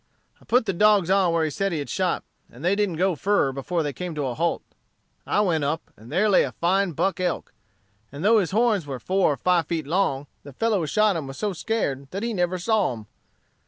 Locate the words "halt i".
4.33-5.41